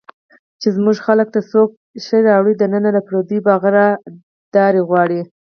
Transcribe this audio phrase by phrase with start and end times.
[0.61, 1.69] چې زموږ ملک ته څوک
[2.05, 5.21] شی راوړي دننه، له پردیو به هغه راهداري غواړي